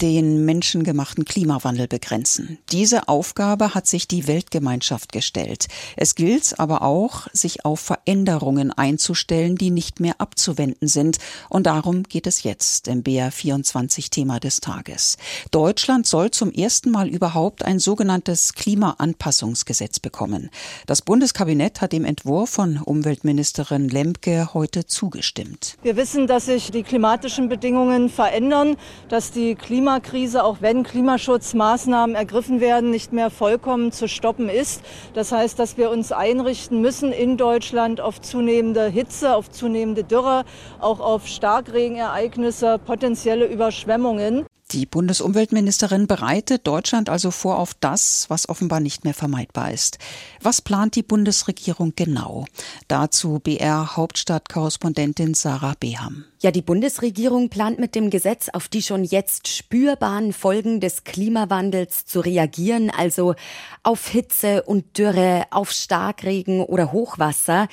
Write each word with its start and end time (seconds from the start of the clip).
den 0.00 0.44
menschengemachten 0.44 1.24
Klimawandel 1.24 1.86
begrenzen. 1.86 2.58
Diese 2.72 3.08
Aufgabe 3.08 3.74
hat 3.74 3.86
sich 3.86 4.08
die 4.08 4.26
Weltgemeinschaft 4.26 5.12
gestellt. 5.12 5.68
Es 5.96 6.14
gilt 6.14 6.58
aber 6.58 6.82
auch, 6.82 7.26
sich 7.32 7.64
auf 7.64 7.80
Veränderungen 7.80 8.72
einzustellen, 8.72 9.56
die 9.56 9.70
nicht 9.70 10.00
mehr 10.00 10.14
abzuwenden 10.18 10.88
sind. 10.88 11.18
Und 11.48 11.66
darum 11.66 12.04
geht 12.04 12.26
es 12.26 12.42
jetzt 12.42 12.88
im 12.88 13.02
BR24-Thema 13.02 14.40
des 14.40 14.60
Tages. 14.60 15.18
Deutschland 15.50 16.06
soll 16.06 16.30
zum 16.30 16.50
ersten 16.50 16.90
Mal 16.90 17.08
überhaupt 17.08 17.64
ein 17.64 17.78
sogenanntes 17.78 18.54
Klimaanpassungsgesetz 18.54 19.98
bekommen. 19.98 20.50
Das 20.86 21.02
Bundeskabinett 21.02 21.80
hat 21.80 21.92
dem 21.92 22.04
Entwurf 22.04 22.50
von 22.50 22.78
Umweltministerin 22.78 23.88
Lemke 23.88 24.54
heute 24.54 24.86
zugestimmt. 24.86 25.76
Wir 25.82 25.96
wissen, 25.96 26.26
dass 26.26 26.46
sich 26.46 26.70
die 26.70 26.82
klimatischen 26.82 27.48
Bedingungen 27.48 28.08
verändern, 28.08 28.76
dass 29.08 29.30
die 29.30 29.54
Klima 29.54 29.89
Klimakrise, 29.90 30.44
auch 30.44 30.58
wenn 30.60 30.84
Klimaschutzmaßnahmen 30.84 32.14
ergriffen 32.14 32.60
werden, 32.60 32.90
nicht 32.90 33.12
mehr 33.12 33.28
vollkommen 33.28 33.90
zu 33.90 34.06
stoppen 34.06 34.48
ist. 34.48 34.82
Das 35.14 35.32
heißt, 35.32 35.58
dass 35.58 35.76
wir 35.78 35.90
uns 35.90 36.12
einrichten 36.12 36.80
müssen 36.80 37.10
in 37.10 37.36
Deutschland 37.36 38.00
auf 38.00 38.20
zunehmende 38.20 38.86
Hitze, 38.86 39.34
auf 39.34 39.50
zunehmende 39.50 40.04
Dürre, 40.04 40.44
auch 40.78 41.00
auf 41.00 41.26
Starkregenereignisse, 41.26 42.78
potenzielle 42.78 43.46
Überschwemmungen. 43.46 44.46
Die 44.72 44.86
Bundesumweltministerin 44.86 46.06
bereitet 46.06 46.64
Deutschland 46.64 47.08
also 47.08 47.32
vor 47.32 47.58
auf 47.58 47.74
das, 47.74 48.26
was 48.28 48.48
offenbar 48.48 48.78
nicht 48.78 49.02
mehr 49.02 49.14
vermeidbar 49.14 49.72
ist. 49.72 49.98
Was 50.40 50.62
plant 50.62 50.94
die 50.94 51.02
Bundesregierung 51.02 51.94
genau? 51.96 52.44
Dazu 52.86 53.40
BR 53.40 53.96
Hauptstadtkorrespondentin 53.96 55.34
Sarah 55.34 55.74
Beham. 55.80 56.24
Ja, 56.40 56.52
die 56.52 56.62
Bundesregierung 56.62 57.48
plant 57.48 57.80
mit 57.80 57.96
dem 57.96 58.10
Gesetz 58.10 58.48
auf 58.48 58.68
die 58.68 58.82
schon 58.82 59.02
jetzt 59.02 59.48
spürbaren 59.48 60.32
Folgen 60.32 60.78
des 60.78 61.02
Klimawandels 61.02 62.06
zu 62.06 62.20
reagieren, 62.20 62.90
also 62.90 63.34
auf 63.82 64.06
Hitze 64.06 64.62
und 64.62 64.96
Dürre, 64.96 65.46
auf 65.50 65.72
Starkregen 65.72 66.60
oder 66.62 66.92
Hochwasser. 66.92 67.66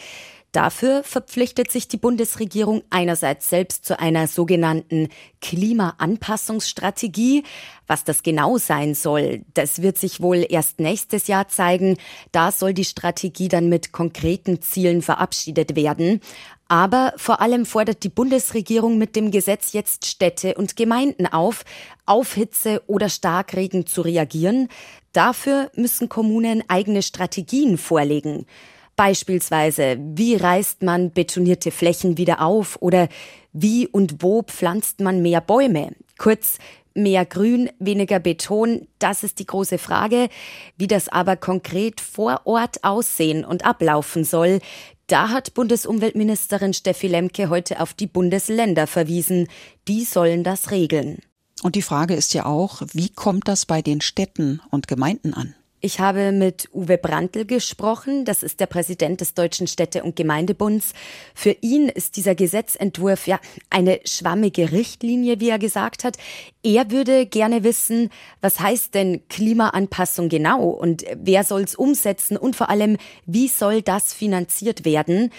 Dafür 0.53 1.03
verpflichtet 1.03 1.71
sich 1.71 1.87
die 1.87 1.97
Bundesregierung 1.97 2.81
einerseits 2.89 3.49
selbst 3.49 3.85
zu 3.85 3.99
einer 3.99 4.27
sogenannten 4.27 5.09
Klimaanpassungsstrategie. 5.41 7.43
Was 7.85 8.05
das 8.05 8.23
genau 8.23 8.57
sein 8.57 8.95
soll, 8.95 9.43
das 9.53 9.81
wird 9.81 9.97
sich 9.97 10.21
wohl 10.21 10.45
erst 10.49 10.79
nächstes 10.79 11.27
Jahr 11.27 11.49
zeigen. 11.49 11.97
Da 12.31 12.51
soll 12.51 12.73
die 12.73 12.85
Strategie 12.85 13.49
dann 13.49 13.69
mit 13.69 13.91
konkreten 13.91 14.61
Zielen 14.61 15.01
verabschiedet 15.01 15.75
werden. 15.75 16.21
Aber 16.69 17.13
vor 17.17 17.39
allem 17.39 17.65
fordert 17.65 18.03
die 18.03 18.09
Bundesregierung 18.09 18.97
mit 18.97 19.15
dem 19.15 19.31
Gesetz 19.31 19.73
jetzt 19.73 20.05
Städte 20.05 20.55
und 20.55 20.75
Gemeinden 20.75 21.25
auf, 21.25 21.63
auf 22.05 22.33
Hitze 22.33 22.81
oder 22.87 23.09
Starkregen 23.09 23.85
zu 23.85 24.01
reagieren. 24.01 24.67
Dafür 25.13 25.71
müssen 25.75 26.09
Kommunen 26.09 26.63
eigene 26.67 27.03
Strategien 27.03 27.77
vorlegen. 27.77 28.45
Beispielsweise, 28.97 29.97
wie 29.99 30.35
reißt 30.35 30.81
man 30.81 31.11
betonierte 31.11 31.69
Flächen 31.69 32.17
wieder 32.17 32.41
auf 32.41 32.81
oder 32.81 33.09
wie 33.53 33.87
und 33.87 34.23
wo 34.23 34.41
pflanzt 34.41 35.01
man 35.01 35.21
mehr 35.21 35.39
Bäume? 35.39 35.91
Kurz, 36.17 36.57
mehr 36.95 37.23
Grün, 37.23 37.69
weniger 37.77 38.19
Beton, 38.19 38.87
das 38.97 39.23
ist 39.23 39.37
die 39.37 39.45
große 39.45 39.77
Frage. 39.77 40.29
Wie 40.77 40.87
das 40.87 41.09
aber 41.09 41.35
konkret 41.35 42.01
vor 42.01 42.41
Ort 42.45 42.83
aussehen 42.83 43.45
und 43.45 43.65
ablaufen 43.65 44.23
soll, 44.23 44.61
da 45.05 45.29
hat 45.29 45.53
Bundesumweltministerin 45.53 46.73
Steffi 46.73 47.07
Lemke 47.07 47.49
heute 47.49 47.79
auf 47.79 47.93
die 47.93 48.07
Bundesländer 48.07 48.87
verwiesen. 48.87 49.47
Die 49.87 50.05
sollen 50.05 50.43
das 50.43 50.71
regeln. 50.71 51.19
Und 51.61 51.75
die 51.75 51.83
Frage 51.83 52.15
ist 52.15 52.33
ja 52.33 52.47
auch, 52.47 52.81
wie 52.93 53.09
kommt 53.09 53.47
das 53.47 53.67
bei 53.67 53.83
den 53.83 54.01
Städten 54.01 54.59
und 54.71 54.87
Gemeinden 54.87 55.35
an? 55.35 55.53
Ich 55.79 55.99
habe 55.99 56.31
mit 56.31 56.69
Uwe 56.73 56.97
Brandl 56.97 57.45
gesprochen, 57.45 58.25
das 58.25 58.41
ist 58.41 58.59
der 58.59 58.65
Präsident 58.65 59.21
des 59.21 59.35
Deutschen 59.35 59.67
Städte- 59.67 60.03
und 60.03 60.15
Gemeindebunds. 60.15 60.93
Für 61.35 61.55
ihn 61.61 61.87
ist 61.87 62.17
dieser 62.17 62.33
Gesetzentwurf 62.33 63.27
ja 63.27 63.39
eine 63.69 63.99
schwammige 64.03 64.71
Richtlinie, 64.71 65.39
wie 65.39 65.49
er 65.49 65.59
gesagt 65.59 66.03
hat. 66.03 66.17
Er 66.63 66.89
würde 66.89 67.27
gerne 67.27 67.63
wissen, 67.63 68.09
was 68.41 68.59
heißt 68.59 68.95
denn 68.95 69.21
Klimaanpassung 69.29 70.29
genau 70.29 70.63
und 70.63 71.05
wer 71.15 71.43
soll 71.43 71.61
es 71.61 71.75
umsetzen 71.75 72.37
und 72.37 72.55
vor 72.55 72.71
allem, 72.71 72.97
wie 73.27 73.47
soll 73.47 73.83
das 73.83 74.13
finanziert 74.13 74.83
werden? 74.83 75.31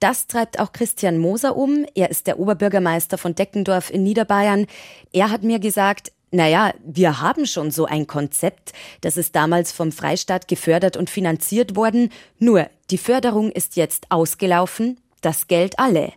Das 0.00 0.26
treibt 0.26 0.60
auch 0.60 0.72
Christian 0.72 1.18
Moser 1.18 1.56
um. 1.56 1.86
Er 1.94 2.10
ist 2.10 2.26
der 2.26 2.38
Oberbürgermeister 2.38 3.16
von 3.16 3.34
Deckendorf 3.34 3.90
in 3.90 4.02
Niederbayern. 4.02 4.66
Er 5.12 5.30
hat 5.30 5.42
mir 5.42 5.58
gesagt, 5.58 6.12
naja, 6.30 6.74
wir 6.84 7.20
haben 7.20 7.46
schon 7.46 7.70
so 7.70 7.86
ein 7.86 8.06
Konzept, 8.06 8.72
das 9.00 9.16
ist 9.16 9.34
damals 9.34 9.72
vom 9.72 9.92
Freistaat 9.92 10.48
gefördert 10.48 10.96
und 10.96 11.10
finanziert 11.10 11.76
worden, 11.76 12.10
nur 12.38 12.68
die 12.90 12.98
Förderung 12.98 13.50
ist 13.50 13.76
jetzt 13.76 14.10
ausgelaufen, 14.10 15.00
das 15.20 15.46
Geld 15.46 15.78
alle. 15.78 16.12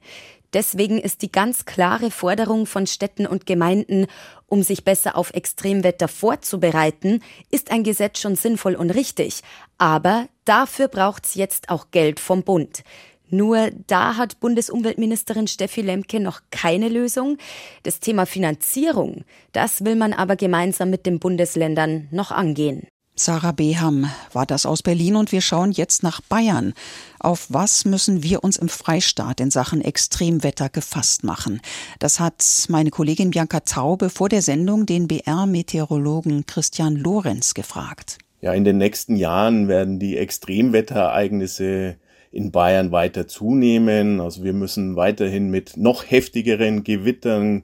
Deswegen 0.53 0.99
ist 0.99 1.21
die 1.21 1.31
ganz 1.31 1.65
klare 1.65 2.11
Forderung 2.11 2.65
von 2.65 2.85
Städten 2.85 3.25
und 3.25 3.45
Gemeinden, 3.45 4.07
um 4.47 4.63
sich 4.63 4.83
besser 4.83 5.15
auf 5.15 5.33
Extremwetter 5.33 6.09
vorzubereiten, 6.09 7.23
ist 7.51 7.71
ein 7.71 7.83
Gesetz 7.83 8.19
schon 8.19 8.35
sinnvoll 8.35 8.75
und 8.75 8.89
richtig. 8.89 9.43
Aber 9.77 10.27
dafür 10.43 10.89
braucht's 10.89 11.35
jetzt 11.35 11.69
auch 11.69 11.87
Geld 11.91 12.19
vom 12.19 12.43
Bund. 12.43 12.83
Nur 13.31 13.71
da 13.87 14.17
hat 14.17 14.39
Bundesumweltministerin 14.41 15.47
Steffi 15.47 15.81
Lemke 15.81 16.19
noch 16.19 16.41
keine 16.51 16.89
Lösung. 16.89 17.37
Das 17.83 18.01
Thema 18.01 18.25
Finanzierung, 18.25 19.23
das 19.53 19.85
will 19.85 19.95
man 19.95 20.11
aber 20.13 20.35
gemeinsam 20.35 20.89
mit 20.89 21.05
den 21.05 21.19
Bundesländern 21.19 22.09
noch 22.11 22.31
angehen. 22.31 22.87
Sarah 23.15 23.51
Beham 23.51 24.09
war 24.33 24.45
das 24.45 24.65
aus 24.65 24.81
Berlin 24.81 25.15
und 25.15 25.31
wir 25.31 25.41
schauen 25.41 25.71
jetzt 25.71 26.01
nach 26.01 26.21
Bayern. 26.21 26.73
Auf 27.19 27.47
was 27.49 27.85
müssen 27.85 28.23
wir 28.23 28.43
uns 28.43 28.57
im 28.57 28.67
Freistaat 28.67 29.39
in 29.39 29.51
Sachen 29.51 29.81
Extremwetter 29.81 30.69
gefasst 30.69 31.23
machen? 31.23 31.61
Das 31.99 32.19
hat 32.19 32.65
meine 32.67 32.89
Kollegin 32.89 33.31
Bianca 33.31 33.59
Taube 33.61 34.09
vor 34.09 34.27
der 34.27 34.41
Sendung 34.41 34.85
den 34.85 35.07
BR-Meteorologen 35.07 36.45
Christian 36.47 36.95
Lorenz 36.95 37.53
gefragt. 37.53 38.17
Ja, 38.41 38.53
in 38.53 38.63
den 38.63 38.77
nächsten 38.77 39.15
Jahren 39.15 39.67
werden 39.67 39.99
die 39.99 40.17
Extremwetterereignisse 40.17 41.97
in 42.31 42.51
Bayern 42.51 42.91
weiter 42.91 43.27
zunehmen. 43.27 44.21
Also 44.21 44.43
wir 44.43 44.53
müssen 44.53 44.95
weiterhin 44.95 45.49
mit 45.49 45.77
noch 45.77 46.03
heftigeren 46.09 46.83
Gewittern, 46.83 47.63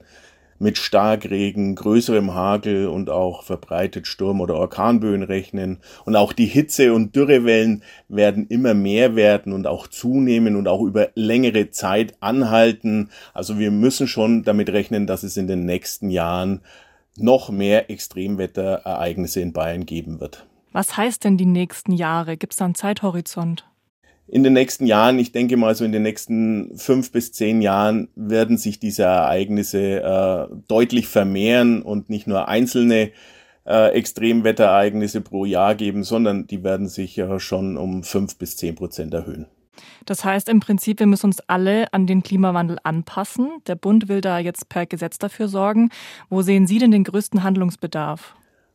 mit 0.58 0.76
Starkregen, 0.76 1.76
größerem 1.76 2.34
Hagel 2.34 2.88
und 2.88 3.10
auch 3.10 3.44
verbreitet 3.44 4.06
Sturm- 4.06 4.40
oder 4.40 4.56
Orkanböen 4.56 5.22
rechnen. 5.22 5.78
Und 6.04 6.16
auch 6.16 6.32
die 6.32 6.46
Hitze- 6.46 6.92
und 6.92 7.14
Dürrewellen 7.14 7.82
werden 8.08 8.46
immer 8.48 8.74
mehr 8.74 9.14
werden 9.14 9.52
und 9.52 9.66
auch 9.66 9.86
zunehmen 9.86 10.56
und 10.56 10.66
auch 10.66 10.82
über 10.82 11.10
längere 11.14 11.70
Zeit 11.70 12.14
anhalten. 12.20 13.10
Also 13.34 13.58
wir 13.58 13.70
müssen 13.70 14.08
schon 14.08 14.42
damit 14.42 14.70
rechnen, 14.70 15.06
dass 15.06 15.22
es 15.22 15.36
in 15.36 15.46
den 15.46 15.64
nächsten 15.64 16.10
Jahren 16.10 16.60
noch 17.16 17.50
mehr 17.50 17.90
Extremwetterereignisse 17.90 19.40
in 19.40 19.52
Bayern 19.52 19.86
geben 19.86 20.20
wird. 20.20 20.46
Was 20.72 20.96
heißt 20.96 21.24
denn 21.24 21.36
die 21.36 21.46
nächsten 21.46 21.92
Jahre? 21.92 22.36
Gibt 22.36 22.52
es 22.52 22.58
da 22.58 22.64
einen 22.64 22.74
Zeithorizont? 22.74 23.64
In 24.28 24.42
den 24.42 24.52
nächsten 24.52 24.86
Jahren, 24.86 25.18
ich 25.18 25.32
denke 25.32 25.56
mal 25.56 25.74
so 25.74 25.84
in 25.84 25.92
den 25.92 26.02
nächsten 26.02 26.76
fünf 26.76 27.10
bis 27.12 27.32
zehn 27.32 27.62
Jahren, 27.62 28.08
werden 28.14 28.58
sich 28.58 28.78
diese 28.78 29.04
Ereignisse 29.04 30.02
äh, 30.02 30.54
deutlich 30.68 31.08
vermehren 31.08 31.82
und 31.82 32.10
nicht 32.10 32.26
nur 32.26 32.46
einzelne 32.48 33.10
äh, 33.66 33.92
Extremwetterereignisse 33.92 35.22
pro 35.22 35.44
Jahr 35.44 35.74
geben, 35.74 36.04
sondern 36.04 36.46
die 36.46 36.62
werden 36.62 36.88
sich 36.88 37.16
ja 37.16 37.40
schon 37.40 37.76
um 37.76 38.02
fünf 38.02 38.36
bis 38.36 38.56
zehn 38.56 38.74
Prozent 38.74 39.14
erhöhen. 39.14 39.46
Das 40.04 40.24
heißt 40.24 40.48
im 40.48 40.60
Prinzip, 40.60 40.98
wir 41.00 41.06
müssen 41.06 41.26
uns 41.26 41.40
alle 41.46 41.92
an 41.92 42.06
den 42.06 42.22
Klimawandel 42.22 42.78
anpassen. 42.82 43.50
Der 43.66 43.76
Bund 43.76 44.08
will 44.08 44.20
da 44.20 44.38
jetzt 44.38 44.68
per 44.68 44.86
Gesetz 44.86 45.18
dafür 45.18 45.48
sorgen. 45.48 45.90
Wo 46.28 46.42
sehen 46.42 46.66
Sie 46.66 46.78
denn 46.78 46.90
den 46.90 47.04
größten 47.04 47.42
Handlungsbedarf? 47.42 48.34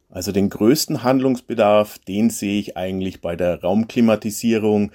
Also 0.10 0.31
den 0.31 0.50
größten 0.50 1.04
Handlungsbedarf, 1.04 1.98
den 2.00 2.30
sehe 2.30 2.60
ich 2.60 2.78
eigentlich 2.78 3.19
bei 3.19 3.36
der 3.36 3.62
Raumklimatisierung 3.62 4.92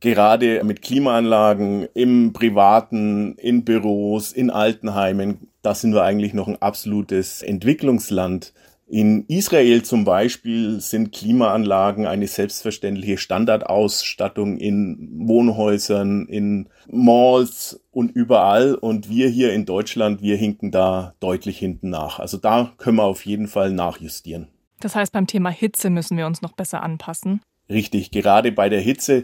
gerade 0.00 0.62
mit 0.64 0.82
Klimaanlagen 0.82 1.86
im 1.94 2.32
Privaten, 2.32 3.34
in 3.36 3.64
Büros, 3.64 4.32
in 4.32 4.50
Altenheimen, 4.50 5.48
da 5.62 5.74
sind 5.74 5.92
wir 5.92 6.02
eigentlich 6.02 6.34
noch 6.34 6.48
ein 6.48 6.60
absolutes 6.60 7.42
Entwicklungsland. 7.42 8.52
In 8.88 9.24
Israel 9.28 9.82
zum 9.82 10.04
Beispiel 10.04 10.80
sind 10.80 11.12
Klimaanlagen 11.12 12.06
eine 12.06 12.26
selbstverständliche 12.26 13.18
Standardausstattung 13.18 14.56
in 14.56 15.08
Wohnhäusern, 15.12 16.26
in 16.26 16.68
Malls 16.90 17.80
und 17.92 18.10
überall. 18.10 18.74
Und 18.74 19.08
wir 19.08 19.28
hier 19.28 19.52
in 19.52 19.64
Deutschland, 19.64 20.22
wir 20.22 20.36
hinken 20.36 20.72
da 20.72 21.14
deutlich 21.20 21.56
hinten 21.58 21.90
nach. 21.90 22.18
Also 22.18 22.36
da 22.36 22.72
können 22.78 22.96
wir 22.96 23.04
auf 23.04 23.24
jeden 23.26 23.46
Fall 23.46 23.70
nachjustieren. 23.70 24.48
Das 24.80 24.96
heißt, 24.96 25.12
beim 25.12 25.28
Thema 25.28 25.50
Hitze 25.50 25.88
müssen 25.88 26.16
wir 26.16 26.26
uns 26.26 26.42
noch 26.42 26.52
besser 26.52 26.82
anpassen. 26.82 27.42
Richtig, 27.68 28.10
gerade 28.10 28.50
bei 28.50 28.68
der 28.68 28.80
Hitze, 28.80 29.22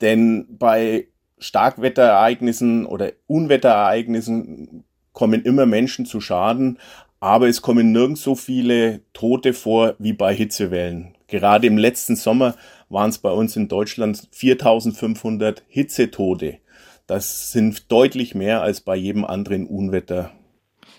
denn 0.00 0.46
bei 0.58 1.08
Starkwetterereignissen 1.38 2.86
oder 2.86 3.12
Unwetterereignissen 3.26 4.84
kommen 5.12 5.42
immer 5.42 5.66
Menschen 5.66 6.06
zu 6.06 6.20
Schaden, 6.20 6.78
aber 7.20 7.48
es 7.48 7.62
kommen 7.62 7.92
nirgends 7.92 8.22
so 8.22 8.34
viele 8.34 9.00
Tote 9.12 9.52
vor 9.52 9.94
wie 9.98 10.12
bei 10.12 10.34
Hitzewellen. 10.34 11.14
Gerade 11.26 11.66
im 11.66 11.78
letzten 11.78 12.16
Sommer 12.16 12.54
waren 12.88 13.10
es 13.10 13.18
bei 13.18 13.30
uns 13.30 13.56
in 13.56 13.68
Deutschland 13.68 14.28
4500 14.30 15.62
Hitzetote. 15.68 16.58
Das 17.06 17.52
sind 17.52 17.90
deutlich 17.90 18.34
mehr 18.34 18.62
als 18.62 18.80
bei 18.80 18.96
jedem 18.96 19.24
anderen 19.24 19.66
Unwetter. 19.66 20.32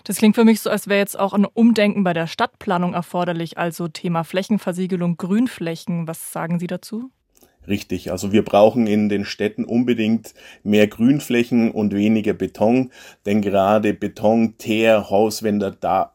Das 0.04 0.18
klingt 0.18 0.36
für 0.36 0.44
mich 0.44 0.60
so, 0.60 0.70
als 0.70 0.86
wäre 0.86 1.00
jetzt 1.00 1.18
auch 1.18 1.32
ein 1.32 1.44
Umdenken 1.44 2.04
bei 2.04 2.12
der 2.12 2.28
Stadtplanung 2.28 2.94
erforderlich, 2.94 3.58
also 3.58 3.88
Thema 3.88 4.22
Flächenversiegelung, 4.22 5.16
Grünflächen. 5.16 6.06
Was 6.06 6.32
sagen 6.32 6.60
Sie 6.60 6.68
dazu? 6.68 7.10
Richtig, 7.68 8.12
also 8.12 8.32
wir 8.32 8.44
brauchen 8.44 8.86
in 8.86 9.08
den 9.08 9.24
Städten 9.24 9.64
unbedingt 9.64 10.34
mehr 10.62 10.86
Grünflächen 10.86 11.72
und 11.72 11.94
weniger 11.94 12.32
Beton, 12.32 12.92
denn 13.24 13.42
gerade 13.42 13.92
Beton, 13.92 14.56
Teer, 14.56 15.10
Hauswände, 15.10 15.76
da, 15.80 16.12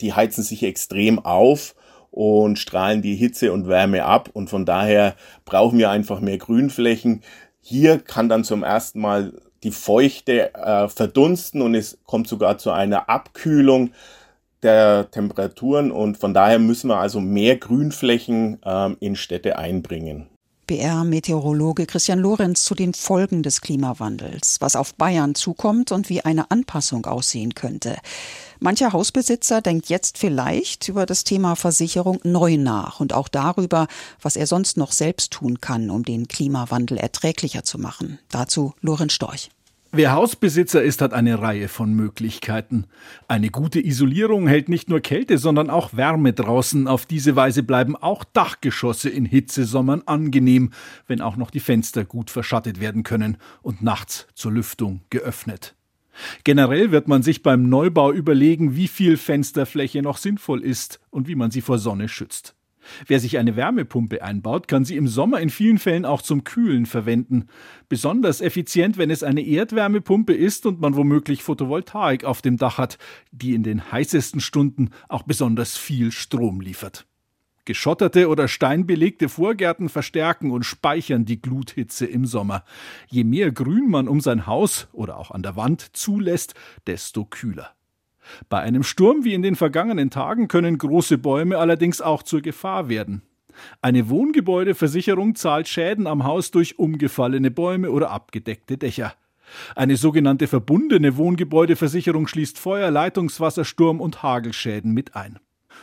die 0.00 0.12
heizen 0.12 0.44
sich 0.44 0.62
extrem 0.62 1.18
auf 1.18 1.74
und 2.10 2.58
strahlen 2.58 3.00
die 3.00 3.16
Hitze 3.16 3.52
und 3.52 3.66
Wärme 3.66 4.04
ab 4.04 4.28
und 4.34 4.50
von 4.50 4.66
daher 4.66 5.16
brauchen 5.46 5.78
wir 5.78 5.90
einfach 5.90 6.20
mehr 6.20 6.38
Grünflächen. 6.38 7.22
Hier 7.60 7.98
kann 7.98 8.28
dann 8.28 8.44
zum 8.44 8.62
ersten 8.62 9.00
Mal 9.00 9.32
die 9.62 9.70
Feuchte 9.70 10.54
äh, 10.54 10.88
verdunsten 10.88 11.62
und 11.62 11.74
es 11.74 11.98
kommt 12.04 12.28
sogar 12.28 12.58
zu 12.58 12.70
einer 12.70 13.08
Abkühlung 13.08 13.92
der 14.62 15.10
Temperaturen 15.10 15.90
und 15.90 16.18
von 16.18 16.34
daher 16.34 16.58
müssen 16.58 16.88
wir 16.88 16.98
also 16.98 17.20
mehr 17.20 17.56
Grünflächen 17.56 18.60
ähm, 18.64 18.96
in 19.00 19.16
Städte 19.16 19.58
einbringen. 19.58 20.28
BR-Meteorologe 20.66 21.86
Christian 21.86 22.18
Lorenz 22.18 22.64
zu 22.64 22.74
den 22.74 22.94
Folgen 22.94 23.42
des 23.42 23.60
Klimawandels, 23.60 24.60
was 24.60 24.76
auf 24.76 24.94
Bayern 24.94 25.34
zukommt 25.34 25.92
und 25.92 26.08
wie 26.08 26.22
eine 26.22 26.50
Anpassung 26.50 27.06
aussehen 27.06 27.54
könnte. 27.54 27.96
Mancher 28.60 28.92
Hausbesitzer 28.92 29.60
denkt 29.60 29.88
jetzt 29.88 30.18
vielleicht 30.18 30.88
über 30.88 31.06
das 31.06 31.24
Thema 31.24 31.54
Versicherung 31.56 32.20
neu 32.22 32.56
nach 32.56 33.00
und 33.00 33.12
auch 33.12 33.28
darüber, 33.28 33.86
was 34.22 34.36
er 34.36 34.46
sonst 34.46 34.76
noch 34.76 34.92
selbst 34.92 35.32
tun 35.32 35.60
kann, 35.60 35.90
um 35.90 36.02
den 36.02 36.28
Klimawandel 36.28 36.98
erträglicher 36.98 37.64
zu 37.64 37.78
machen. 37.78 38.18
Dazu 38.30 38.74
Lorenz 38.80 39.12
Storch. 39.12 39.50
Wer 39.96 40.10
Hausbesitzer 40.10 40.82
ist, 40.82 41.00
hat 41.02 41.12
eine 41.12 41.40
Reihe 41.40 41.68
von 41.68 41.94
Möglichkeiten. 41.94 42.86
Eine 43.28 43.50
gute 43.50 43.78
Isolierung 43.78 44.48
hält 44.48 44.68
nicht 44.68 44.88
nur 44.88 44.98
Kälte, 44.98 45.38
sondern 45.38 45.70
auch 45.70 45.94
Wärme 45.94 46.32
draußen. 46.32 46.88
Auf 46.88 47.06
diese 47.06 47.36
Weise 47.36 47.62
bleiben 47.62 47.94
auch 47.94 48.24
Dachgeschosse 48.24 49.08
in 49.08 49.24
Hitzesommern 49.24 50.02
angenehm, 50.06 50.72
wenn 51.06 51.20
auch 51.20 51.36
noch 51.36 51.52
die 51.52 51.60
Fenster 51.60 52.04
gut 52.04 52.30
verschattet 52.30 52.80
werden 52.80 53.04
können 53.04 53.36
und 53.62 53.82
nachts 53.82 54.26
zur 54.34 54.50
Lüftung 54.50 55.02
geöffnet. 55.10 55.76
Generell 56.42 56.90
wird 56.90 57.06
man 57.06 57.22
sich 57.22 57.44
beim 57.44 57.68
Neubau 57.68 58.10
überlegen, 58.10 58.74
wie 58.74 58.88
viel 58.88 59.16
Fensterfläche 59.16 60.02
noch 60.02 60.16
sinnvoll 60.16 60.64
ist 60.64 60.98
und 61.10 61.28
wie 61.28 61.36
man 61.36 61.52
sie 61.52 61.60
vor 61.60 61.78
Sonne 61.78 62.08
schützt. 62.08 62.56
Wer 63.06 63.20
sich 63.20 63.38
eine 63.38 63.56
Wärmepumpe 63.56 64.22
einbaut, 64.22 64.68
kann 64.68 64.84
sie 64.84 64.96
im 64.96 65.08
Sommer 65.08 65.40
in 65.40 65.50
vielen 65.50 65.78
Fällen 65.78 66.04
auch 66.04 66.22
zum 66.22 66.44
Kühlen 66.44 66.86
verwenden. 66.86 67.46
Besonders 67.88 68.40
effizient, 68.40 68.98
wenn 68.98 69.10
es 69.10 69.22
eine 69.22 69.42
Erdwärmepumpe 69.42 70.34
ist 70.34 70.66
und 70.66 70.80
man 70.80 70.96
womöglich 70.96 71.42
Photovoltaik 71.42 72.24
auf 72.24 72.42
dem 72.42 72.56
Dach 72.56 72.78
hat, 72.78 72.98
die 73.32 73.54
in 73.54 73.62
den 73.62 73.92
heißesten 73.92 74.40
Stunden 74.40 74.90
auch 75.08 75.22
besonders 75.22 75.76
viel 75.76 76.12
Strom 76.12 76.60
liefert. 76.60 77.06
Geschotterte 77.64 78.28
oder 78.28 78.46
steinbelegte 78.46 79.28
Vorgärten 79.28 79.88
verstärken 79.88 80.50
und 80.50 80.64
speichern 80.64 81.24
die 81.24 81.40
Gluthitze 81.40 82.04
im 82.04 82.26
Sommer. 82.26 82.64
Je 83.08 83.24
mehr 83.24 83.52
Grün 83.52 83.88
man 83.88 84.06
um 84.06 84.20
sein 84.20 84.46
Haus 84.46 84.88
oder 84.92 85.16
auch 85.16 85.30
an 85.30 85.42
der 85.42 85.56
Wand 85.56 85.96
zulässt, 85.96 86.54
desto 86.86 87.24
kühler. 87.24 87.74
Bei 88.48 88.60
einem 88.60 88.82
Sturm 88.82 89.24
wie 89.24 89.34
in 89.34 89.42
den 89.42 89.56
vergangenen 89.56 90.10
Tagen 90.10 90.48
können 90.48 90.78
große 90.78 91.18
Bäume 91.18 91.58
allerdings 91.58 92.00
auch 92.00 92.22
zur 92.22 92.40
Gefahr 92.40 92.88
werden. 92.88 93.22
Eine 93.82 94.08
Wohngebäudeversicherung 94.08 95.34
zahlt 95.34 95.68
Schäden 95.68 96.06
am 96.06 96.24
Haus 96.24 96.50
durch 96.50 96.78
umgefallene 96.78 97.50
Bäume 97.50 97.90
oder 97.90 98.10
abgedeckte 98.10 98.78
Dächer. 98.78 99.14
Eine 99.76 99.96
sogenannte 99.96 100.46
verbundene 100.46 101.16
Wohngebäudeversicherung 101.16 102.26
schließt 102.26 102.58
Feuer, 102.58 102.90
Leitungswasser, 102.90 103.64
Sturm 103.64 104.00
und 104.00 104.22
Hagelschäden 104.22 104.92
mit 104.92 105.14
ein. 105.14 105.38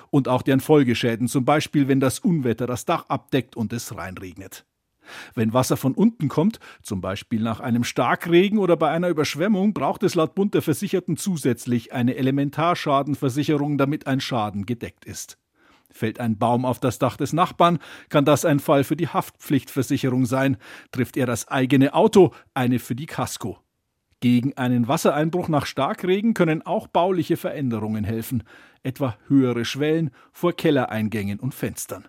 Und 0.10 0.28
auch 0.28 0.42
deren 0.42 0.60
Folgeschäden, 0.60 1.28
zum 1.28 1.46
Beispiel 1.46 1.88
wenn 1.88 2.00
das 2.00 2.20
Unwetter 2.20 2.68
das 2.68 2.86
Dach 2.86 3.06
abdeckt 3.08 3.56
und 3.56 3.72
es 3.72 3.96
reinregnet. 3.96 4.66
Wenn 5.36 5.54
Wasser 5.54 5.78
von 5.78 5.94
unten 5.94 6.28
kommt, 6.28 6.60
zum 6.81 7.02
Beispiel 7.02 7.42
nach 7.42 7.60
einem 7.60 7.84
Starkregen 7.84 8.60
oder 8.60 8.78
bei 8.78 8.90
einer 8.90 9.10
Überschwemmung, 9.10 9.74
braucht 9.74 10.04
es 10.04 10.16
laut 10.16 10.36
Bund 10.36 10.54
der 10.54 10.62
Versicherten 10.62 11.18
zusätzlich 11.18 11.94
eine 11.94 12.16
Elementarschadenversicherung, 12.16 13.78
damit 13.78 14.08
ein 14.08 14.22
Schaden 14.22 14.66
gedeckt 14.66 15.06
ist. 15.06 15.38
Fällt 15.92 16.19
ein 16.19 16.38
Baum 16.38 16.66
auf 16.66 16.80
das 16.80 17.00
Dach 17.00 17.18
des 17.18 17.34
Nachbarn, 17.34 17.80
kann 18.10 18.25
das 18.25 18.46
ein 18.46 18.60
Fall 18.60 18.84
für 18.84 18.96
die 18.96 19.10
Haftpflichtversicherung 19.10 20.25
sein. 20.25 20.58
Trifft 20.92 21.18
er 21.18 21.25
das 21.25 21.48
eigene 21.50 21.94
Auto, 21.94 22.34
eine 22.54 22.80
für 22.80 22.96
die 22.96 23.06
Kasko. 23.06 23.60
Gegen 24.22 24.56
einen 24.56 24.88
Wassereinbruch 24.88 25.50
nach 25.50 25.66
Starkregen 25.66 26.34
können 26.34 26.62
auch 26.62 26.88
bauliche 26.88 27.38
Veränderungen 27.38 28.04
helfen, 28.04 28.44
etwa 28.84 29.18
höhere 29.28 29.66
Schwellen 29.66 30.12
vor 30.31 30.54
Kellereingängen 30.54 31.40
und 31.40 31.54
Fenstern. 31.54 32.08